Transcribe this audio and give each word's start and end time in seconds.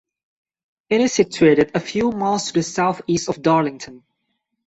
It 0.89 0.99
is 0.99 1.13
situated 1.13 1.69
a 1.75 1.79
few 1.79 2.09
miles 2.11 2.47
to 2.47 2.53
the 2.53 2.63
south-east 2.63 3.29
of 3.29 3.43
Darlington. 3.43 4.03